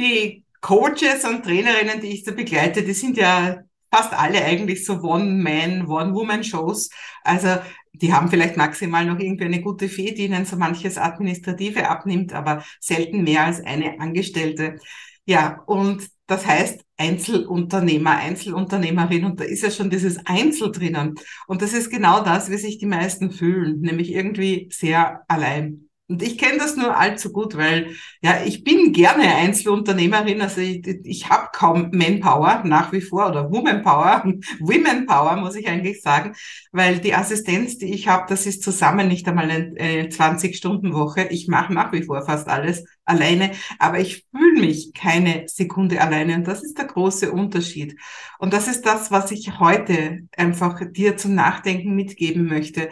die 0.00 0.44
Coaches 0.60 1.24
und 1.24 1.44
Trainerinnen, 1.44 2.00
die 2.00 2.08
ich 2.08 2.24
so 2.24 2.34
begleite, 2.34 2.82
die 2.82 2.92
sind 2.92 3.16
ja 3.16 3.58
fast 3.90 4.12
alle 4.12 4.44
eigentlich 4.44 4.84
so 4.84 5.00
One-Man, 5.00 5.86
One-Woman-Shows. 5.86 6.90
Also 7.24 7.58
die 7.92 8.12
haben 8.12 8.28
vielleicht 8.28 8.56
maximal 8.56 9.04
noch 9.04 9.18
irgendwie 9.18 9.44
eine 9.44 9.60
gute 9.60 9.88
Fee, 9.88 10.12
die 10.12 10.24
ihnen 10.24 10.44
so 10.44 10.56
manches 10.56 10.96
Administrative 10.96 11.88
abnimmt, 11.88 12.32
aber 12.32 12.64
selten 12.78 13.24
mehr 13.24 13.44
als 13.44 13.60
eine 13.60 14.00
Angestellte. 14.00 14.78
Ja, 15.26 15.62
und 15.66 16.08
das 16.26 16.46
heißt 16.46 16.84
Einzelunternehmer, 16.96 18.16
Einzelunternehmerin 18.16 19.24
und 19.24 19.40
da 19.40 19.44
ist 19.44 19.62
ja 19.62 19.70
schon 19.70 19.90
dieses 19.90 20.24
Einzel 20.26 20.70
drinnen. 20.70 21.14
Und 21.46 21.62
das 21.62 21.72
ist 21.72 21.90
genau 21.90 22.22
das, 22.22 22.50
wie 22.50 22.56
sich 22.56 22.78
die 22.78 22.86
meisten 22.86 23.32
fühlen, 23.32 23.80
nämlich 23.80 24.12
irgendwie 24.12 24.68
sehr 24.70 25.22
allein. 25.26 25.89
Und 26.10 26.22
ich 26.22 26.38
kenne 26.38 26.58
das 26.58 26.74
nur 26.74 26.96
allzu 26.96 27.30
gut, 27.32 27.56
weil 27.56 27.94
ja, 28.20 28.42
ich 28.44 28.64
bin 28.64 28.92
gerne 28.92 29.32
Einzelunternehmerin, 29.36 30.40
also 30.42 30.60
ich, 30.60 30.84
ich 31.04 31.30
habe 31.30 31.50
kaum 31.52 31.90
Manpower 31.92 32.64
nach 32.64 32.90
wie 32.90 33.00
vor 33.00 33.28
oder 33.28 33.52
Womanpower, 33.52 34.24
Womenpower 34.58 35.36
muss 35.36 35.54
ich 35.54 35.68
eigentlich 35.68 36.02
sagen, 36.02 36.34
weil 36.72 36.98
die 36.98 37.14
Assistenz, 37.14 37.78
die 37.78 37.94
ich 37.94 38.08
habe, 38.08 38.26
das 38.28 38.46
ist 38.46 38.64
zusammen 38.64 39.06
nicht 39.06 39.28
einmal 39.28 39.48
eine, 39.48 39.72
eine 39.78 40.08
20-Stunden-Woche. 40.08 41.28
Ich 41.30 41.46
mache 41.46 41.72
nach 41.72 41.92
wie 41.92 42.02
vor 42.02 42.26
fast 42.26 42.48
alles 42.48 42.84
alleine, 43.04 43.52
aber 43.78 44.00
ich 44.00 44.26
fühle 44.32 44.60
mich 44.60 44.92
keine 44.92 45.44
Sekunde 45.46 46.00
alleine 46.00 46.34
und 46.34 46.48
das 46.48 46.64
ist 46.64 46.76
der 46.76 46.86
große 46.86 47.30
Unterschied. 47.30 47.96
Und 48.40 48.52
das 48.52 48.66
ist 48.66 48.82
das, 48.84 49.12
was 49.12 49.30
ich 49.30 49.60
heute 49.60 50.26
einfach 50.36 50.80
dir 50.90 51.16
zum 51.16 51.36
Nachdenken 51.36 51.94
mitgeben 51.94 52.46
möchte. 52.46 52.90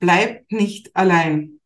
Bleib 0.00 0.50
nicht 0.50 0.94
allein 0.96 1.60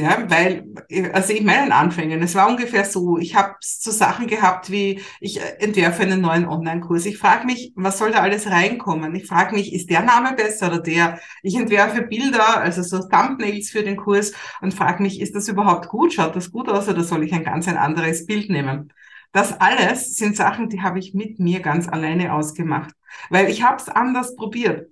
ja, 0.00 0.28
weil, 0.30 0.64
also 1.12 1.32
in 1.32 1.44
meinen 1.44 1.72
Anfängen, 1.72 2.22
es 2.22 2.34
war 2.34 2.48
ungefähr 2.48 2.84
so, 2.84 3.18
ich 3.18 3.34
habe 3.34 3.54
so 3.60 3.90
Sachen 3.90 4.26
gehabt 4.26 4.70
wie, 4.70 5.00
ich 5.20 5.40
entwerfe 5.58 6.02
einen 6.02 6.20
neuen 6.20 6.46
Online-Kurs. 6.46 7.06
Ich 7.06 7.18
frage 7.18 7.46
mich, 7.46 7.72
was 7.76 7.98
soll 7.98 8.12
da 8.12 8.20
alles 8.20 8.50
reinkommen? 8.50 9.14
Ich 9.14 9.26
frage 9.26 9.54
mich, 9.54 9.72
ist 9.72 9.90
der 9.90 10.02
Name 10.02 10.32
besser 10.34 10.68
oder 10.68 10.80
der? 10.80 11.20
Ich 11.42 11.54
entwerfe 11.56 12.02
Bilder, 12.02 12.58
also 12.58 12.82
so 12.82 13.08
Thumbnails 13.08 13.70
für 13.70 13.82
den 13.82 13.96
Kurs 13.96 14.32
und 14.60 14.74
frage 14.74 15.02
mich, 15.02 15.20
ist 15.20 15.34
das 15.34 15.48
überhaupt 15.48 15.88
gut? 15.88 16.14
Schaut 16.14 16.34
das 16.36 16.50
gut 16.50 16.68
aus 16.68 16.88
oder 16.88 17.04
soll 17.04 17.24
ich 17.24 17.32
ein 17.32 17.44
ganz 17.44 17.68
ein 17.68 17.76
anderes 17.76 18.26
Bild 18.26 18.50
nehmen? 18.50 18.92
Das 19.32 19.60
alles 19.60 20.16
sind 20.16 20.36
Sachen, 20.36 20.68
die 20.68 20.82
habe 20.82 20.98
ich 20.98 21.14
mit 21.14 21.38
mir 21.38 21.60
ganz 21.60 21.88
alleine 21.88 22.32
ausgemacht, 22.34 22.94
weil 23.28 23.48
ich 23.48 23.62
habe 23.62 23.76
es 23.76 23.88
anders 23.88 24.34
probiert 24.34 24.88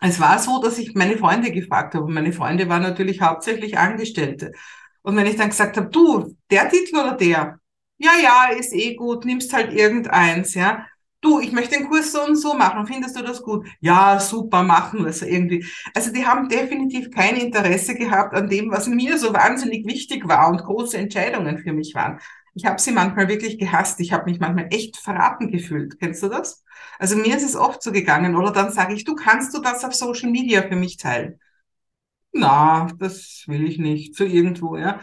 es 0.00 0.20
war 0.20 0.38
so, 0.38 0.60
dass 0.62 0.78
ich 0.78 0.94
meine 0.94 1.16
Freunde 1.16 1.50
gefragt 1.52 1.94
habe. 1.94 2.04
Und 2.04 2.14
meine 2.14 2.32
Freunde 2.32 2.68
waren 2.68 2.82
natürlich 2.82 3.20
hauptsächlich 3.22 3.78
Angestellte. 3.78 4.52
Und 5.02 5.16
wenn 5.16 5.26
ich 5.26 5.36
dann 5.36 5.50
gesagt 5.50 5.76
habe, 5.76 5.88
du, 5.88 6.36
der 6.50 6.68
Titel 6.68 6.96
oder 6.96 7.12
der? 7.16 7.58
Ja, 7.98 8.10
ja, 8.22 8.56
ist 8.58 8.74
eh 8.74 8.94
gut, 8.94 9.24
nimmst 9.24 9.52
halt 9.52 9.72
irgendeins, 9.72 10.54
ja. 10.54 10.86
Du, 11.22 11.40
ich 11.40 11.50
möchte 11.52 11.76
den 11.76 11.88
Kurs 11.88 12.12
so 12.12 12.22
und 12.24 12.36
so 12.36 12.54
machen, 12.54 12.86
findest 12.86 13.16
du 13.16 13.22
das 13.22 13.42
gut? 13.42 13.66
Ja, 13.80 14.20
super, 14.20 14.62
machen 14.62 15.00
wir 15.00 15.10
es 15.10 15.22
irgendwie. 15.22 15.64
Also 15.94 16.12
die 16.12 16.26
haben 16.26 16.48
definitiv 16.48 17.10
kein 17.10 17.36
Interesse 17.36 17.94
gehabt 17.94 18.34
an 18.34 18.48
dem, 18.48 18.70
was 18.70 18.86
mir 18.86 19.18
so 19.18 19.32
wahnsinnig 19.32 19.86
wichtig 19.86 20.28
war 20.28 20.50
und 20.50 20.62
große 20.62 20.98
Entscheidungen 20.98 21.58
für 21.58 21.72
mich 21.72 21.94
waren. 21.94 22.20
Ich 22.56 22.64
habe 22.64 22.80
sie 22.80 22.92
manchmal 22.92 23.28
wirklich 23.28 23.58
gehasst. 23.58 24.00
Ich 24.00 24.14
habe 24.14 24.30
mich 24.30 24.40
manchmal 24.40 24.68
echt 24.70 24.96
verraten 24.96 25.50
gefühlt. 25.50 26.00
Kennst 26.00 26.22
du 26.22 26.28
das? 26.28 26.64
Also 26.98 27.14
mir 27.14 27.36
ist 27.36 27.44
es 27.44 27.54
oft 27.54 27.82
so 27.82 27.92
gegangen. 27.92 28.34
Oder 28.34 28.50
dann 28.50 28.72
sage 28.72 28.94
ich, 28.94 29.04
du 29.04 29.14
kannst 29.14 29.54
du 29.54 29.60
das 29.60 29.84
auf 29.84 29.94
Social 29.94 30.30
Media 30.30 30.62
für 30.62 30.74
mich 30.74 30.96
teilen? 30.96 31.38
Na, 32.32 32.88
das 32.98 33.44
will 33.46 33.66
ich 33.66 33.76
nicht. 33.76 34.16
So 34.16 34.24
irgendwo, 34.24 34.78
ja. 34.78 35.00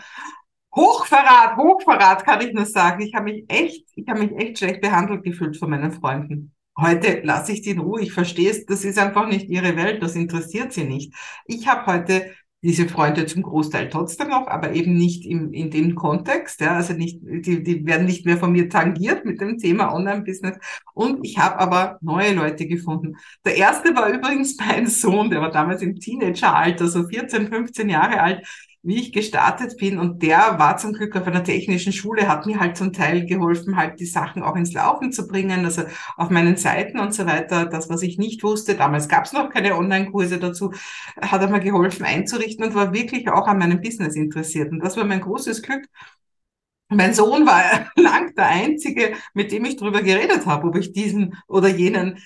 Hochverrat, 0.75 1.55
Hochverrat 1.55 2.25
kann 2.25 2.41
ich 2.41 2.53
nur 2.53 2.65
sagen. 2.65 3.03
Ich 3.03 3.13
habe 3.13 3.25
mich 3.25 3.45
echt, 3.49 3.85
ich 3.95 4.07
habe 4.07 4.21
mich 4.21 4.31
echt 4.31 4.57
schlecht 4.57 4.81
behandelt 4.81 5.23
gefühlt 5.23 5.55
von 5.55 5.69
meinen 5.69 5.91
Freunden. 5.91 6.55
Heute 6.75 7.21
lasse 7.23 7.51
ich 7.51 7.61
die 7.61 7.69
in 7.69 7.79
Ruhe. 7.81 8.01
Ich 8.01 8.13
verstehe 8.13 8.49
es. 8.49 8.65
Das 8.65 8.83
ist 8.83 8.97
einfach 8.97 9.27
nicht 9.27 9.47
ihre 9.47 9.75
Welt. 9.75 10.01
Das 10.01 10.15
interessiert 10.15 10.73
sie 10.73 10.85
nicht. 10.85 11.13
Ich 11.45 11.67
habe 11.67 11.85
heute 11.85 12.33
diese 12.63 12.87
Freunde 12.87 13.25
zum 13.25 13.43
Großteil 13.43 13.89
trotzdem 13.89 14.29
noch, 14.29 14.47
aber 14.47 14.71
eben 14.73 14.95
nicht 14.95 15.25
im, 15.25 15.51
in 15.51 15.69
dem 15.69 15.95
Kontext. 15.95 16.61
Ja, 16.61 16.75
also 16.75 16.93
nicht, 16.93 17.19
die, 17.21 17.61
die 17.61 17.85
werden 17.85 18.05
nicht 18.05 18.25
mehr 18.25 18.37
von 18.37 18.53
mir 18.53 18.69
tangiert 18.69 19.25
mit 19.25 19.41
dem 19.41 19.57
Thema 19.57 19.93
Online-Business. 19.93 20.57
Und 20.93 21.25
ich 21.25 21.37
habe 21.37 21.59
aber 21.59 21.97
neue 22.01 22.33
Leute 22.33 22.65
gefunden. 22.65 23.17
Der 23.45 23.57
erste 23.57 23.93
war 23.95 24.09
übrigens 24.09 24.57
mein 24.65 24.87
Sohn, 24.87 25.29
der 25.29 25.41
war 25.41 25.51
damals 25.51 25.81
im 25.81 25.99
Teenageralter, 25.99 26.87
so 26.87 27.07
14, 27.07 27.49
15 27.49 27.89
Jahre 27.89 28.21
alt 28.21 28.47
wie 28.83 28.99
ich 28.99 29.13
gestartet 29.13 29.77
bin. 29.77 29.97
Und 29.97 30.21
der 30.21 30.59
war 30.59 30.77
zum 30.77 30.93
Glück 30.93 31.15
auf 31.15 31.25
einer 31.25 31.43
technischen 31.43 31.93
Schule, 31.93 32.27
hat 32.27 32.45
mir 32.45 32.59
halt 32.59 32.77
zum 32.77 32.91
Teil 32.93 33.25
geholfen, 33.25 33.77
halt 33.77 33.99
die 33.99 34.05
Sachen 34.05 34.43
auch 34.43 34.55
ins 34.55 34.73
Laufen 34.73 35.11
zu 35.11 35.27
bringen, 35.27 35.65
also 35.65 35.83
auf 36.17 36.29
meinen 36.29 36.57
Seiten 36.57 36.99
und 36.99 37.13
so 37.13 37.25
weiter. 37.25 37.65
Das, 37.65 37.89
was 37.89 38.01
ich 38.03 38.17
nicht 38.17 38.43
wusste, 38.43 38.75
damals 38.75 39.07
gab 39.07 39.25
es 39.25 39.33
noch 39.33 39.49
keine 39.49 39.75
Online-Kurse 39.77 40.37
dazu, 40.37 40.73
hat 41.21 41.41
er 41.41 41.49
mir 41.49 41.61
geholfen 41.61 42.05
einzurichten 42.05 42.65
und 42.65 42.75
war 42.75 42.93
wirklich 42.93 43.29
auch 43.29 43.47
an 43.47 43.57
meinem 43.57 43.81
Business 43.81 44.15
interessiert. 44.15 44.71
Und 44.71 44.79
das 44.79 44.97
war 44.97 45.05
mein 45.05 45.21
großes 45.21 45.61
Glück. 45.61 45.85
Mein 46.89 47.13
Sohn 47.13 47.45
war 47.45 47.63
lang 47.95 48.35
der 48.35 48.47
Einzige, 48.47 49.15
mit 49.33 49.51
dem 49.51 49.65
ich 49.65 49.77
darüber 49.77 50.01
geredet 50.01 50.45
habe, 50.45 50.67
ob 50.67 50.75
ich 50.75 50.91
diesen 50.93 51.35
oder 51.47 51.69
jenen 51.69 52.19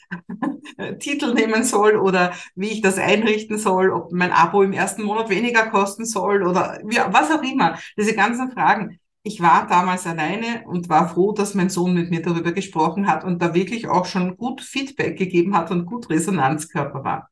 Titel 0.99 1.33
nehmen 1.33 1.63
soll 1.63 1.95
oder 1.95 2.33
wie 2.55 2.69
ich 2.69 2.81
das 2.81 2.97
einrichten 2.97 3.57
soll, 3.57 3.91
ob 3.91 4.11
mein 4.11 4.31
Abo 4.31 4.61
im 4.63 4.73
ersten 4.73 5.03
Monat 5.03 5.29
weniger 5.29 5.67
kosten 5.69 6.05
soll 6.05 6.43
oder 6.45 6.79
was 6.83 7.31
auch 7.31 7.43
immer. 7.43 7.77
Diese 7.97 8.13
ganzen 8.13 8.51
Fragen. 8.51 8.99
Ich 9.23 9.41
war 9.41 9.67
damals 9.67 10.07
alleine 10.07 10.63
und 10.67 10.87
war 10.87 11.09
froh, 11.09 11.33
dass 11.33 11.53
mein 11.53 11.69
Sohn 11.69 11.93
mit 11.93 12.09
mir 12.11 12.21
darüber 12.21 12.53
gesprochen 12.53 13.07
hat 13.07 13.25
und 13.25 13.41
da 13.41 13.53
wirklich 13.53 13.87
auch 13.87 14.05
schon 14.05 14.37
gut 14.37 14.61
Feedback 14.61 15.17
gegeben 15.17 15.55
hat 15.57 15.69
und 15.69 15.85
gut 15.85 16.09
Resonanzkörper 16.09 17.03
war. 17.03 17.29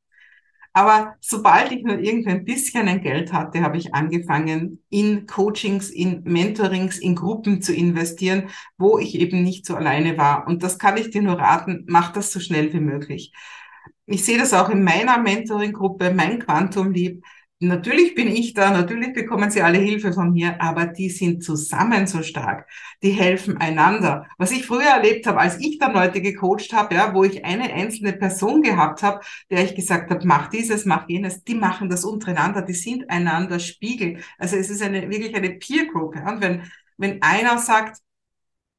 Aber 0.76 1.16
sobald 1.22 1.72
ich 1.72 1.84
nur 1.84 2.00
irgendwie 2.00 2.32
ein 2.32 2.44
bisschen 2.44 2.90
ein 2.90 3.00
Geld 3.02 3.32
hatte, 3.32 3.62
habe 3.62 3.78
ich 3.78 3.96
angefangen, 3.96 4.84
in 4.90 5.26
Coachings, 5.26 5.90
in 5.90 6.22
Mentorings, 6.26 6.98
in 6.98 7.16
Gruppen 7.16 7.62
zu 7.62 7.74
investieren, 7.74 8.50
wo 8.78 9.00
ich 9.00 9.16
eben 9.16 9.42
nicht 9.42 9.66
so 9.66 9.78
alleine 9.78 10.18
war. 10.18 10.46
Und 10.46 10.64
das 10.64 10.78
kann 10.78 10.98
ich 10.98 11.12
dir 11.12 11.22
nur 11.22 11.40
raten, 11.40 11.86
mach 11.88 12.12
das 12.12 12.30
so 12.34 12.42
schnell 12.42 12.74
wie 12.74 12.82
möglich. 12.82 13.32
Ich 14.06 14.26
sehe 14.26 14.38
das 14.38 14.54
auch 14.54 14.68
in 14.70 14.84
meiner 14.84 15.18
Mentoring-Gruppe, 15.18 16.14
mein 16.14 16.40
Quantum 16.40 16.92
Lieb. 16.92 17.24
Natürlich 17.60 18.16
bin 18.16 18.28
ich 18.28 18.54
da, 18.54 18.70
natürlich 18.70 19.14
bekommen 19.14 19.50
sie 19.50 19.62
alle 19.62 19.78
Hilfe 19.78 20.12
von 20.12 20.34
mir, 20.34 20.62
aber 20.62 20.88
die 20.88 21.10
sind 21.10 21.42
zusammen 21.42 22.06
so 22.06 22.22
stark. 22.22 22.68
Die 23.02 23.12
helfen 23.12 23.58
einander. 23.58 24.28
Was 24.38 24.52
ich 24.52 24.66
früher 24.66 24.90
erlebt 24.90 25.26
habe, 25.26 25.40
als 25.40 25.58
ich 25.60 25.78
dann 25.80 25.94
Leute 25.94 26.22
gecoacht 26.22 26.74
habe, 26.74 26.96
ja, 26.96 27.14
wo 27.14 27.24
ich 27.24 27.46
eine 27.46 27.72
einzelne 27.74 28.12
Person 28.12 28.62
gehabt 28.62 29.04
habe, 29.04 29.22
der 29.50 29.64
ich 29.64 29.74
gesagt 29.74 30.12
habe, 30.12 30.28
mach 30.28 30.50
dieses, 30.50 30.84
mach 30.86 31.08
jenes, 31.08 31.46
die 31.46 31.56
machen 31.56 31.88
das 31.90 32.04
untereinander, 32.04 32.62
die 32.62 32.74
sind 32.74 33.10
einander 33.10 33.60
Spiegel. 33.60 34.20
Also 34.38 34.58
es 34.58 34.70
ist 34.70 34.82
eine 34.82 35.10
wirklich 35.10 35.34
eine 35.34 35.52
Peer 35.52 35.86
Group. 35.86 36.16
Ja? 36.16 36.34
Und 36.34 36.42
wenn, 36.42 36.64
wenn 36.98 37.22
einer 37.22 37.58
sagt, 37.58 38.02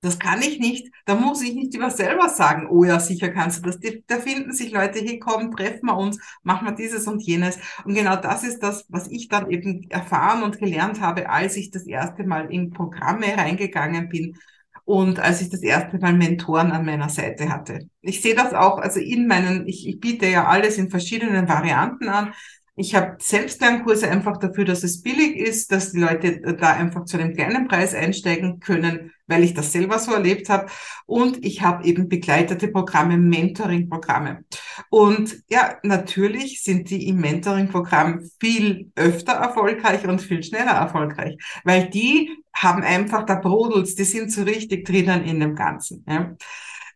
das 0.06 0.18
kann 0.18 0.40
ich 0.42 0.58
nicht. 0.58 0.92
Da 1.04 1.14
muss 1.14 1.42
ich 1.42 1.54
nicht 1.54 1.74
über 1.74 1.90
selber 1.90 2.28
sagen, 2.28 2.68
oh 2.70 2.84
ja, 2.84 3.00
sicher 3.00 3.30
kannst 3.30 3.58
du 3.58 3.70
das. 3.70 3.78
Da 4.06 4.18
finden 4.18 4.52
sich 4.52 4.72
Leute, 4.72 5.00
hier 5.00 5.18
kommen, 5.18 5.50
treffen 5.50 5.86
wir 5.86 5.96
uns, 5.96 6.18
machen 6.42 6.66
wir 6.66 6.74
dieses 6.74 7.06
und 7.06 7.22
jenes. 7.22 7.58
Und 7.84 7.94
genau 7.94 8.16
das 8.16 8.44
ist 8.44 8.60
das, 8.62 8.86
was 8.88 9.08
ich 9.08 9.28
dann 9.28 9.50
eben 9.50 9.90
erfahren 9.90 10.42
und 10.42 10.58
gelernt 10.58 11.00
habe, 11.00 11.28
als 11.28 11.56
ich 11.56 11.70
das 11.70 11.86
erste 11.86 12.24
Mal 12.24 12.50
in 12.52 12.70
Programme 12.70 13.26
reingegangen 13.36 14.08
bin 14.08 14.38
und 14.84 15.18
als 15.18 15.40
ich 15.40 15.50
das 15.50 15.62
erste 15.62 15.98
Mal 15.98 16.12
Mentoren 16.12 16.70
an 16.70 16.84
meiner 16.84 17.08
Seite 17.08 17.48
hatte. 17.48 17.88
Ich 18.02 18.22
sehe 18.22 18.36
das 18.36 18.54
auch, 18.54 18.78
also 18.78 19.00
in 19.00 19.26
meinen, 19.26 19.66
ich, 19.66 19.86
ich 19.88 19.98
biete 19.98 20.26
ja 20.26 20.46
alles 20.46 20.78
in 20.78 20.90
verschiedenen 20.90 21.48
Varianten 21.48 22.08
an. 22.08 22.32
Ich 22.78 22.94
habe 22.94 23.16
Selbstlernkurse 23.18 24.06
einfach 24.10 24.36
dafür, 24.36 24.66
dass 24.66 24.84
es 24.84 25.00
billig 25.00 25.34
ist, 25.36 25.72
dass 25.72 25.92
die 25.92 25.98
Leute 25.98 26.40
da 26.40 26.74
einfach 26.74 27.06
zu 27.06 27.16
einem 27.18 27.34
kleinen 27.34 27.68
Preis 27.68 27.94
einsteigen 27.94 28.60
können, 28.60 29.12
weil 29.26 29.44
ich 29.44 29.54
das 29.54 29.72
selber 29.72 29.98
so 29.98 30.12
erlebt 30.12 30.50
habe. 30.50 30.66
Und 31.06 31.42
ich 31.42 31.62
habe 31.62 31.86
eben 31.86 32.10
begleitete 32.10 32.68
Programme, 32.68 33.16
Mentoring-Programme. 33.16 34.44
Und 34.90 35.42
ja, 35.48 35.78
natürlich 35.84 36.62
sind 36.62 36.90
die 36.90 37.08
im 37.08 37.16
Mentoring-Programm 37.16 38.28
viel 38.38 38.92
öfter 38.94 39.32
erfolgreich 39.32 40.06
und 40.06 40.20
viel 40.20 40.42
schneller 40.42 40.72
erfolgreich, 40.72 41.38
weil 41.64 41.88
die 41.88 42.30
haben 42.54 42.82
einfach, 42.82 43.24
da 43.24 43.36
brodels, 43.36 43.94
die 43.94 44.04
sind 44.04 44.30
so 44.30 44.42
richtig 44.42 44.84
drinnen 44.84 45.24
in 45.24 45.40
dem 45.40 45.54
Ganzen. 45.54 46.04
Ja. 46.06 46.36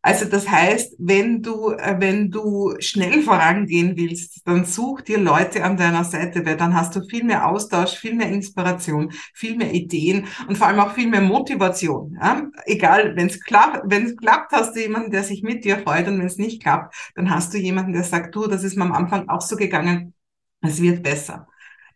Also 0.02 0.24
das 0.24 0.48
heißt, 0.48 0.94
wenn 0.98 1.42
du, 1.42 1.72
äh, 1.72 1.96
wenn 1.98 2.30
du 2.30 2.74
schnell 2.78 3.22
vorangehen 3.22 3.96
willst, 3.98 4.46
dann 4.46 4.64
such 4.64 5.02
dir 5.02 5.18
Leute 5.18 5.62
an 5.62 5.76
deiner 5.76 6.04
Seite, 6.04 6.46
weil 6.46 6.56
dann 6.56 6.74
hast 6.74 6.96
du 6.96 7.02
viel 7.06 7.22
mehr 7.22 7.46
Austausch, 7.46 7.96
viel 7.98 8.14
mehr 8.14 8.30
Inspiration, 8.30 9.12
viel 9.34 9.56
mehr 9.56 9.74
Ideen 9.74 10.26
und 10.48 10.56
vor 10.56 10.68
allem 10.68 10.80
auch 10.80 10.94
viel 10.94 11.08
mehr 11.08 11.20
Motivation. 11.20 12.16
Ja? 12.20 12.48
Egal, 12.64 13.14
wenn 13.16 13.26
es 13.26 13.40
klappt, 13.42 13.82
wenn 13.90 14.16
klappt, 14.16 14.52
hast 14.52 14.74
du 14.74 14.80
jemanden, 14.80 15.10
der 15.10 15.22
sich 15.22 15.42
mit 15.42 15.64
dir 15.64 15.78
freut 15.78 16.08
und 16.08 16.18
wenn 16.18 16.26
es 16.26 16.38
nicht 16.38 16.62
klappt, 16.62 16.94
dann 17.14 17.28
hast 17.30 17.52
du 17.52 17.58
jemanden, 17.58 17.92
der 17.92 18.04
sagt, 18.04 18.34
du, 18.34 18.46
das 18.46 18.64
ist 18.64 18.76
mir 18.76 18.84
am 18.84 18.92
Anfang 18.92 19.28
auch 19.28 19.42
so 19.42 19.56
gegangen, 19.56 20.14
es 20.62 20.80
wird 20.80 21.02
besser. 21.02 21.46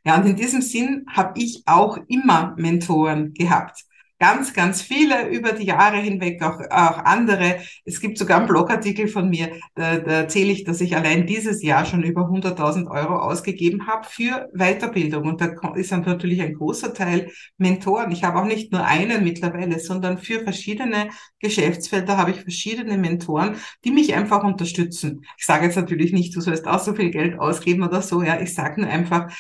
Ja, 0.05 0.17
und 0.17 0.27
in 0.27 0.37
diesem 0.37 0.61
Sinn 0.61 1.07
habe 1.11 1.41
ich 1.41 1.63
auch 1.67 1.99
immer 2.09 2.55
Mentoren 2.59 3.33
gehabt. 3.33 3.85
Ganz, 4.19 4.55
ganz 4.55 4.81
viele 4.83 5.29
über 5.29 5.53
die 5.53 5.67
Jahre 5.67 5.99
hinweg, 5.99 6.43
auch, 6.43 6.61
auch 6.71 6.99
andere. 7.05 7.59
Es 7.85 8.01
gibt 8.01 8.19
sogar 8.19 8.39
einen 8.39 8.47
Blogartikel 8.47 9.09
von 9.09 9.29
mir, 9.29 9.51
da, 9.75 9.99
da 9.99 10.13
erzähle 10.13 10.53
ich, 10.53 10.65
dass 10.65 10.81
ich 10.81 10.97
allein 10.97 11.27
dieses 11.27 11.63
Jahr 11.63 11.85
schon 11.85 12.03
über 12.03 12.29
100.000 12.29 12.91
Euro 12.91 13.17
ausgegeben 13.19 13.87
habe 13.87 14.07
für 14.09 14.49
Weiterbildung. 14.55 15.25
Und 15.27 15.41
da 15.41 15.55
ist 15.75 15.93
dann 15.93 16.03
natürlich 16.03 16.41
ein 16.43 16.55
großer 16.55 16.95
Teil 16.95 17.31
Mentoren. 17.59 18.13
Ich 18.13 18.25
habe 18.25 18.41
auch 18.41 18.47
nicht 18.47 18.73
nur 18.73 18.85
einen 18.85 19.25
mittlerweile, 19.25 19.79
sondern 19.79 20.19
für 20.19 20.41
verschiedene 20.41 21.09
Geschäftsfelder 21.41 22.17
habe 22.17 22.31
ich 22.31 22.41
verschiedene 22.41 22.97
Mentoren, 22.97 23.57
die 23.85 23.91
mich 23.91 24.15
einfach 24.15 24.45
unterstützen. 24.45 25.25
Ich 25.39 25.45
sage 25.45 25.67
jetzt 25.67 25.77
natürlich 25.77 26.13
nicht, 26.13 26.35
du 26.35 26.41
sollst 26.41 26.67
auch 26.67 26.81
so 26.81 26.95
viel 26.95 27.11
Geld 27.11 27.39
ausgeben 27.39 27.83
oder 27.83 28.03
so. 28.03 28.23
Ja, 28.23 28.41
ich 28.41 28.55
sage 28.55 28.81
nur 28.81 28.91
einfach, 28.91 29.31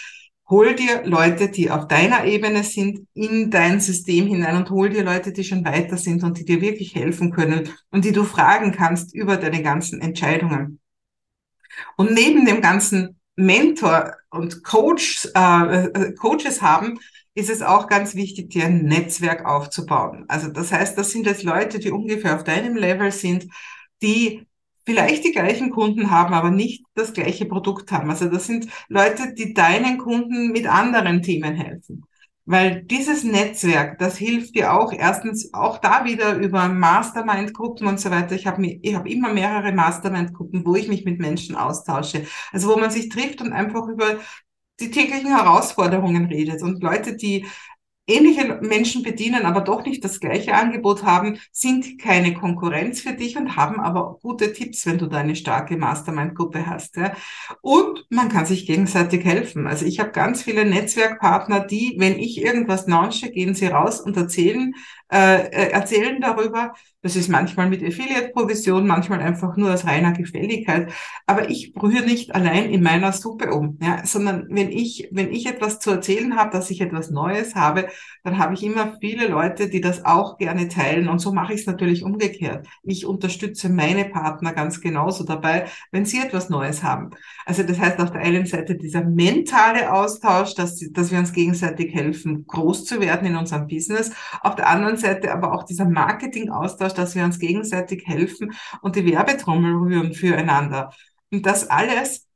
hol 0.49 0.75
dir 0.75 1.05
Leute, 1.05 1.49
die 1.49 1.71
auf 1.71 1.89
deiner 1.89 2.25
Ebene 2.25 2.65
sind, 2.65 3.07
in 3.15 3.51
dein 3.51 3.81
System 3.81 4.27
hinein 4.27 4.57
und 4.57 4.71
hol 4.71 4.91
dir 4.91 5.05
Leute, 5.05 5.33
die 5.33 5.45
schon 5.45 5.65
weiter 5.65 5.97
sind 5.97 6.23
und 6.23 6.39
die 6.39 6.45
dir 6.45 6.61
wirklich 6.61 6.95
helfen 6.95 7.31
können 7.33 7.71
und 7.91 8.05
die 8.05 8.13
du 8.13 8.25
fragen 8.25 8.73
kannst 8.73 9.15
über 9.15 9.37
deine 9.37 9.63
ganzen 9.63 10.01
Entscheidungen. 10.01 10.81
Und 11.97 12.13
neben 12.13 12.47
dem 12.47 12.61
ganzen 12.61 13.19
Mentor 13.37 14.17
und 14.31 14.63
Coach, 14.63 15.29
äh, 15.35 15.87
äh, 15.87 16.13
Coaches 16.15 16.63
haben, 16.63 16.99
ist 17.35 17.51
es 17.51 17.63
auch 17.63 17.89
ganz 17.89 18.15
wichtig, 18.15 18.51
dir 18.51 18.67
ein 18.67 18.85
Netzwerk 18.85 19.45
aufzubauen. 19.45 20.25
Also 20.29 20.49
das 20.49 20.71
heißt, 20.71 20.97
das 20.97 21.11
sind 21.11 21.27
jetzt 21.27 21.43
Leute, 21.43 21.81
die 21.81 21.91
ungefähr 21.91 22.37
auf 22.37 22.45
deinem 22.45 22.77
Level 22.77 23.11
sind, 23.11 23.47
die 24.03 24.47
vielleicht 24.85 25.25
die 25.25 25.33
gleichen 25.33 25.71
Kunden 25.71 26.11
haben, 26.11 26.35
aber 26.35 26.51
nicht 26.51 26.85
das 26.95 27.13
gleiche 27.13 27.47
Produkt 27.47 27.91
haben. 27.93 28.11
Also 28.11 28.29
das 28.29 28.47
sind 28.47 28.69
Leute, 28.89 29.35
die 29.35 29.55
deinen 29.55 29.99
Kunden 29.99 30.53
mit 30.53 30.67
anderen 30.67 31.23
Themen 31.23 31.55
helfen. 31.55 32.05
Weil 32.47 32.83
dieses 32.83 33.25
Netzwerk, 33.25 33.99
das 33.99 34.19
hilft 34.19 34.55
dir 34.55 34.75
auch 34.75 34.93
erstens 34.93 35.55
auch 35.55 35.79
da 35.79 36.05
wieder 36.05 36.35
über 36.37 36.69
Mastermind-Gruppen 36.69 37.87
und 37.87 37.99
so 37.99 38.11
weiter. 38.11 38.35
Ich 38.35 38.47
habe 38.47 38.63
hab 38.63 39.07
immer 39.07 39.33
mehrere 39.33 39.73
Mastermind-Gruppen, 39.73 40.67
wo 40.67 40.75
ich 40.77 40.89
mich 40.89 41.07
mit 41.07 41.21
Menschen 41.21 41.57
austausche. 41.57 42.27
Also 42.53 42.69
wo 42.69 42.77
man 42.77 42.91
sich 42.91 43.09
trifft 43.09 43.41
und 43.41 43.53
einfach 43.55 43.89
über 43.89 44.19
die 44.81 44.91
täglichen 44.91 45.35
Herausforderungen 45.35 46.27
redet. 46.27 46.63
Und 46.63 46.83
Leute, 46.83 47.17
die 47.17 47.47
ähnliche 48.07 48.59
Menschen 48.61 49.03
bedienen, 49.03 49.47
aber 49.47 49.61
doch 49.63 49.85
nicht 49.85 50.05
das 50.05 50.21
gleiche 50.21 50.55
Angebot 50.55 51.05
haben, 51.05 51.39
sind 51.53 51.99
keine 51.99 52.35
Konkurrenz 52.35 53.01
für 53.01 53.13
dich 53.13 53.37
und 53.37 53.57
haben 53.57 53.81
aber 53.81 54.19
gute 54.21 54.53
Tipps, 54.53 54.85
wenn 54.87 54.99
du 54.99 55.07
da 55.07 55.19
eine 55.19 55.37
starke 55.37 55.77
Mastermind-Gruppe 55.77 56.67
hast. 56.67 56.97
Ja. 56.97 57.15
Und 57.63 58.05
man 58.11 58.29
kann 58.29 58.47
sich 58.47 58.67
gegenseitig 58.67 59.25
helfen. 59.25 59.67
Also 59.67 59.87
ich 59.87 60.01
habe 60.01 60.11
ganz 60.11 60.43
viele 60.43 60.65
Netzwerkpartner, 60.65 61.61
die, 61.61 61.95
wenn 61.99 62.19
ich 62.19 62.43
irgendwas 62.43 62.87
launche, 62.87 63.31
gehen 63.31 63.55
sie 63.55 63.67
raus 63.67 64.01
und 64.01 64.17
erzählen, 64.17 64.75
äh, 65.13 65.47
äh 65.49 65.71
erzählen 65.71 66.21
darüber, 66.21 66.75
das 67.05 67.17
ist 67.17 67.29
manchmal 67.29 67.69
mit 67.69 67.85
Affiliate-Provision, 67.85 68.87
manchmal 68.87 69.21
einfach 69.21 69.59
nur 69.59 69.75
aus 69.75 69.85
reiner 69.85 70.13
Gefälligkeit. 70.13 70.91
Aber 71.27 71.51
ich 71.51 71.75
brühe 71.75 72.01
nicht 72.01 72.35
allein 72.35 72.71
in 72.71 72.83
meiner 72.83 73.13
Suppe 73.13 73.53
um, 73.53 73.79
ja, 73.83 74.07
sondern 74.07 74.47
wenn 74.49 74.73
ich, 74.73 75.09
wenn 75.13 75.31
ich 75.31 75.45
etwas 75.45 75.81
zu 75.81 75.91
erzählen 75.91 76.35
habe, 76.37 76.51
dass 76.51 76.71
ich 76.71 76.81
etwas 76.81 77.11
Neues 77.11 77.55
habe, 77.55 77.89
dann 78.23 78.39
habe 78.39 78.55
ich 78.55 78.63
immer 78.63 78.97
viele 79.01 79.29
Leute, 79.29 79.69
die 79.69 79.83
das 79.83 80.07
auch 80.07 80.39
gerne 80.39 80.69
teilen. 80.69 81.11
Und 81.11 81.19
so 81.19 81.33
mache 81.33 81.53
ich 81.53 81.61
es 81.61 81.67
natürlich 81.67 82.05
umgekehrt. 82.05 82.67
Ich 82.83 83.05
unterstütze 83.05 83.69
meine 83.69 84.07
Partner 84.07 84.55
ganz 84.55 84.81
genauso 84.81 85.25
dabei, 85.25 85.67
wenn 85.93 86.07
sie 86.07 86.21
etwas 86.21 86.49
Neues 86.49 86.83
haben. 86.83 87.11
Also 87.45 87.65
das 87.65 87.79
heißt 87.79 88.01
auf 88.01 88.13
der 88.13 88.23
einen 88.23 88.47
Seite 88.47 88.77
dieser 88.77 89.05
mentale 89.05 89.93
Austausch, 89.93 90.55
dass, 90.55 90.79
dass 90.91 91.11
wir 91.11 91.19
uns 91.19 91.35
gegenseitig 91.35 91.95
helfen, 91.95 92.47
groß 92.47 92.87
zu 92.87 93.01
werden 93.01 93.29
in 93.29 93.37
unserem 93.37 93.67
Business. 93.67 94.11
Auf 94.41 94.55
der 94.55 94.71
anderen 94.71 94.94
Seite 94.97 95.33
aber 95.33 95.53
auch 95.53 95.65
dieser 95.65 95.89
Marketing-Austausch, 95.89 96.95
dass 96.95 97.15
wir 97.15 97.25
uns 97.25 97.39
gegenseitig 97.39 98.07
helfen 98.07 98.53
und 98.83 98.97
die 98.97 99.07
Werbetrommel 99.07 99.75
rühren 99.75 100.15
füreinander. 100.15 100.93
Und 101.31 101.47
das 101.47 101.69
alles 101.69 102.27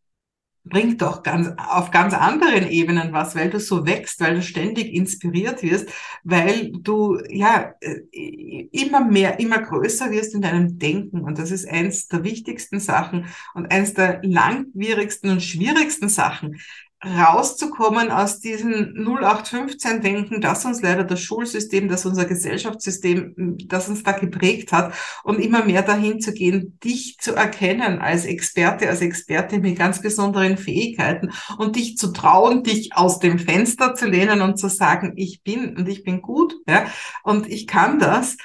bringt 0.68 1.02
doch 1.02 1.22
ganz, 1.22 1.50
auf 1.56 1.90
ganz 1.90 2.14
anderen 2.14 2.68
Ebenen 2.68 3.12
was, 3.12 3.34
weil 3.34 3.50
du 3.50 3.60
so 3.60 3.86
wächst, 3.86 4.20
weil 4.20 4.34
du 4.34 4.42
ständig 4.42 4.92
inspiriert 4.92 5.62
wirst, 5.62 5.88
weil 6.24 6.72
du, 6.72 7.18
ja, 7.28 7.74
äh, 7.80 8.68
immer 8.72 9.04
mehr, 9.04 9.40
immer 9.40 9.60
größer 9.60 10.10
wirst 10.10 10.34
in 10.34 10.42
deinem 10.42 10.78
Denken. 10.78 11.22
Und 11.22 11.38
das 11.38 11.50
ist 11.50 11.68
eins 11.68 12.08
der 12.08 12.24
wichtigsten 12.24 12.80
Sachen 12.80 13.26
und 13.54 13.70
eins 13.72 13.94
der 13.94 14.20
langwierigsten 14.22 15.30
und 15.30 15.42
schwierigsten 15.42 16.08
Sachen 16.08 16.60
rauszukommen 17.04 18.10
aus 18.10 18.40
diesem 18.40 18.94
0815-Denken, 18.96 20.40
das 20.40 20.64
uns 20.64 20.82
leider 20.82 21.04
das 21.04 21.20
Schulsystem, 21.20 21.88
das 21.88 22.04
unser 22.04 22.24
Gesellschaftssystem, 22.24 23.56
das 23.66 23.88
uns 23.88 24.02
da 24.02 24.12
geprägt 24.12 24.72
hat, 24.72 24.94
und 25.22 25.38
immer 25.38 25.64
mehr 25.64 25.82
dahin 25.82 26.20
zu 26.20 26.32
gehen, 26.32 26.78
dich 26.82 27.16
zu 27.20 27.34
erkennen 27.34 28.00
als 28.00 28.24
Experte, 28.24 28.88
als 28.88 29.00
Experte 29.00 29.60
mit 29.60 29.78
ganz 29.78 30.02
besonderen 30.02 30.58
Fähigkeiten 30.58 31.30
und 31.56 31.76
dich 31.76 31.96
zu 31.96 32.12
trauen, 32.12 32.64
dich 32.64 32.96
aus 32.96 33.20
dem 33.20 33.38
Fenster 33.38 33.94
zu 33.94 34.06
lehnen 34.06 34.40
und 34.40 34.58
zu 34.58 34.68
sagen, 34.68 35.12
ich 35.16 35.42
bin 35.42 35.76
und 35.76 35.88
ich 35.88 36.02
bin 36.02 36.20
gut, 36.20 36.56
ja, 36.66 36.86
und 37.22 37.48
ich 37.48 37.68
kann 37.68 38.00
das 38.00 38.36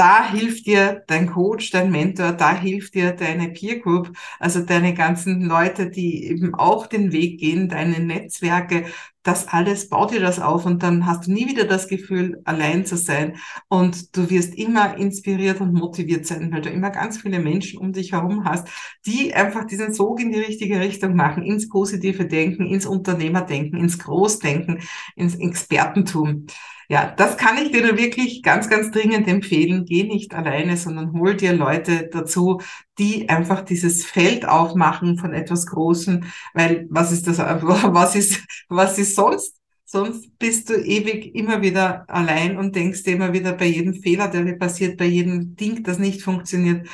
da 0.00 0.30
hilft 0.30 0.66
dir 0.66 1.04
dein 1.08 1.26
Coach, 1.26 1.70
dein 1.72 1.90
Mentor, 1.90 2.32
da 2.32 2.56
hilft 2.58 2.94
dir 2.94 3.12
deine 3.12 3.50
Peer 3.50 3.80
Group, 3.80 4.16
also 4.38 4.64
deine 4.64 4.94
ganzen 4.94 5.42
Leute, 5.42 5.90
die 5.90 6.24
eben 6.26 6.54
auch 6.54 6.86
den 6.86 7.12
Weg 7.12 7.38
gehen, 7.38 7.68
deine 7.68 7.98
Netzwerke, 8.00 8.86
das 9.22 9.48
alles, 9.48 9.88
bau 9.88 10.06
dir 10.06 10.20
das 10.20 10.40
auf 10.40 10.64
und 10.66 10.82
dann 10.82 11.06
hast 11.06 11.26
du 11.26 11.32
nie 11.32 11.46
wieder 11.48 11.64
das 11.64 11.88
Gefühl, 11.88 12.40
allein 12.44 12.86
zu 12.86 12.96
sein 12.96 13.36
und 13.68 14.16
du 14.16 14.30
wirst 14.30 14.54
immer 14.54 14.96
inspiriert 14.96 15.60
und 15.60 15.74
motiviert 15.74 16.26
sein, 16.26 16.50
weil 16.52 16.62
du 16.62 16.70
immer 16.70 16.90
ganz 16.90 17.20
viele 17.20 17.38
Menschen 17.38 17.78
um 17.78 17.92
dich 17.92 18.12
herum 18.12 18.44
hast, 18.44 18.68
die 19.06 19.34
einfach 19.34 19.66
diesen 19.66 19.92
Sog 19.92 20.20
in 20.20 20.32
die 20.32 20.38
richtige 20.38 20.80
Richtung 20.80 21.14
machen, 21.14 21.42
ins 21.42 21.68
positive 21.68 22.26
Denken, 22.26 22.66
ins 22.66 22.86
Unternehmerdenken, 22.86 23.78
ins 23.78 23.98
Großdenken, 23.98 24.80
ins 25.16 25.36
Expertentum 25.36 26.46
ja, 26.90 27.06
das 27.06 27.36
kann 27.36 27.56
ich 27.56 27.70
dir 27.70 27.86
nur 27.86 27.96
wirklich 27.96 28.42
ganz, 28.42 28.68
ganz 28.68 28.90
dringend 28.90 29.28
empfehlen. 29.28 29.84
Geh 29.84 30.02
nicht 30.02 30.34
alleine, 30.34 30.76
sondern 30.76 31.12
hol 31.12 31.36
dir 31.36 31.52
Leute 31.52 32.08
dazu, 32.12 32.60
die 32.98 33.28
einfach 33.28 33.62
dieses 33.62 34.04
Feld 34.04 34.46
aufmachen 34.46 35.18
von 35.18 35.32
etwas 35.32 35.66
Großem, 35.66 36.24
weil 36.54 36.86
was 36.90 37.12
ist 37.12 37.26
das, 37.26 37.38
was 37.38 38.14
ist, 38.14 38.44
was 38.68 38.98
ist 38.98 39.16
sonst? 39.16 39.56
Sonst 39.84 40.38
bist 40.38 40.70
du 40.70 40.74
ewig 40.74 41.34
immer 41.34 41.62
wieder 41.62 42.08
allein 42.08 42.56
und 42.56 42.76
denkst 42.76 43.02
dir 43.02 43.14
immer 43.14 43.32
wieder 43.32 43.54
bei 43.54 43.66
jedem 43.66 43.94
Fehler, 43.94 44.28
der 44.28 44.44
dir 44.44 44.56
passiert, 44.56 44.96
bei 44.96 45.06
jedem 45.06 45.56
Ding, 45.56 45.82
das 45.82 45.98
nicht 45.98 46.22
funktioniert, 46.22 46.86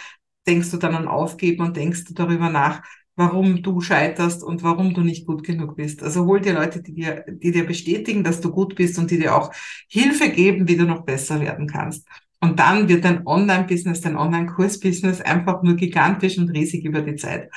denkst 0.46 0.70
du 0.70 0.78
dann 0.78 0.94
an 0.94 1.08
Aufgeben 1.08 1.62
und 1.62 1.76
denkst 1.76 2.04
du 2.04 2.14
darüber 2.14 2.48
nach, 2.48 2.82
warum 3.16 3.62
du 3.62 3.80
scheiterst 3.80 4.42
und 4.42 4.62
warum 4.62 4.94
du 4.94 5.00
nicht 5.02 5.26
gut 5.26 5.42
genug 5.42 5.76
bist. 5.76 6.02
Also 6.02 6.26
hol 6.26 6.40
dir 6.40 6.54
Leute, 6.54 6.82
die 6.82 6.94
dir, 6.94 7.24
die 7.28 7.50
dir 7.50 7.66
bestätigen, 7.66 8.22
dass 8.24 8.40
du 8.40 8.50
gut 8.50 8.76
bist 8.76 8.98
und 8.98 9.10
die 9.10 9.18
dir 9.18 9.34
auch 9.36 9.52
Hilfe 9.88 10.30
geben, 10.30 10.68
wie 10.68 10.76
du 10.76 10.84
noch 10.84 11.04
besser 11.04 11.40
werden 11.40 11.66
kannst. 11.66 12.06
Und 12.40 12.58
dann 12.58 12.88
wird 12.88 13.04
dein 13.04 13.26
Online-Business, 13.26 14.02
dein 14.02 14.16
Online-Kurs-Business 14.16 15.20
einfach 15.20 15.62
nur 15.62 15.74
gigantisch 15.74 16.38
und 16.38 16.50
riesig 16.50 16.84
über 16.84 17.00
die 17.00 17.16
Zeit. 17.16 17.50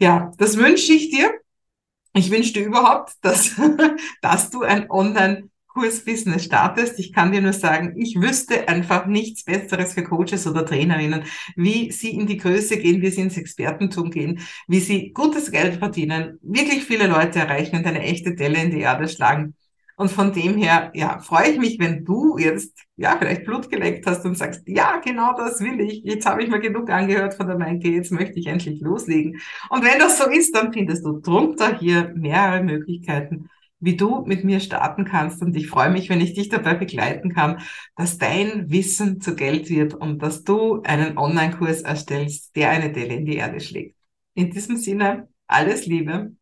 Ja, 0.00 0.32
das 0.38 0.56
wünsche 0.56 0.92
ich 0.92 1.10
dir. 1.10 1.32
Ich 2.14 2.30
wünsche 2.30 2.52
dir 2.52 2.66
überhaupt, 2.66 3.12
dass, 3.22 3.52
dass 4.22 4.50
du 4.50 4.62
ein 4.62 4.90
Online 4.90 5.48
Kursbusiness 5.78 6.44
startest. 6.44 6.98
Ich 6.98 7.12
kann 7.12 7.30
dir 7.30 7.40
nur 7.40 7.52
sagen, 7.52 7.94
ich 7.96 8.20
wüsste 8.20 8.68
einfach 8.68 9.06
nichts 9.06 9.44
Besseres 9.44 9.94
für 9.94 10.02
Coaches 10.02 10.46
oder 10.46 10.66
Trainerinnen, 10.66 11.22
wie 11.54 11.92
sie 11.92 12.10
in 12.10 12.26
die 12.26 12.36
Größe 12.36 12.78
gehen, 12.78 13.00
wie 13.00 13.10
sie 13.10 13.20
ins 13.20 13.36
Expertentum 13.36 14.10
gehen, 14.10 14.40
wie 14.66 14.80
sie 14.80 15.12
gutes 15.12 15.52
Geld 15.52 15.76
verdienen, 15.76 16.38
wirklich 16.42 16.84
viele 16.84 17.06
Leute 17.06 17.38
erreichen 17.38 17.76
und 17.76 17.86
eine 17.86 18.02
echte 18.02 18.34
Delle 18.34 18.60
in 18.60 18.70
die 18.72 18.80
Erde 18.80 19.06
schlagen. 19.08 19.54
Und 19.98 20.12
von 20.12 20.32
dem 20.32 20.56
her, 20.56 20.92
ja, 20.94 21.18
freue 21.18 21.48
ich 21.50 21.58
mich, 21.58 21.80
wenn 21.80 22.04
du 22.04 22.38
jetzt, 22.38 22.84
ja, 22.94 23.16
vielleicht 23.18 23.44
Blut 23.44 23.68
geleckt 23.68 24.06
hast 24.06 24.24
und 24.24 24.38
sagst, 24.38 24.62
ja, 24.68 25.00
genau 25.04 25.36
das 25.36 25.60
will 25.60 25.80
ich. 25.80 26.04
Jetzt 26.04 26.24
habe 26.24 26.40
ich 26.40 26.48
mir 26.48 26.60
genug 26.60 26.88
angehört 26.88 27.34
von 27.34 27.48
der 27.48 27.58
Meinke, 27.58 27.88
jetzt 27.88 28.12
möchte 28.12 28.38
ich 28.38 28.46
endlich 28.46 28.80
loslegen. 28.80 29.40
Und 29.70 29.84
wenn 29.84 29.98
das 29.98 30.18
so 30.18 30.30
ist, 30.30 30.54
dann 30.54 30.72
findest 30.72 31.04
du 31.04 31.18
drunter 31.18 31.76
hier 31.80 32.12
mehrere 32.14 32.62
Möglichkeiten, 32.62 33.50
wie 33.80 33.96
du 33.96 34.24
mit 34.24 34.44
mir 34.44 34.60
starten 34.60 35.04
kannst. 35.04 35.42
Und 35.42 35.56
ich 35.56 35.66
freue 35.66 35.90
mich, 35.90 36.08
wenn 36.10 36.20
ich 36.20 36.34
dich 36.34 36.48
dabei 36.48 36.74
begleiten 36.74 37.34
kann, 37.34 37.60
dass 37.96 38.18
dein 38.18 38.70
Wissen 38.70 39.20
zu 39.20 39.34
Geld 39.34 39.68
wird 39.68 39.94
und 39.94 40.22
dass 40.22 40.44
du 40.44 40.80
einen 40.82 41.18
Online-Kurs 41.18 41.82
erstellst, 41.82 42.54
der 42.54 42.70
eine 42.70 42.92
Delle 42.92 43.16
in 43.16 43.26
die 43.26 43.36
Erde 43.36 43.58
schlägt. 43.58 43.96
In 44.34 44.52
diesem 44.52 44.76
Sinne, 44.76 45.28
alles 45.48 45.86
Liebe. 45.86 46.36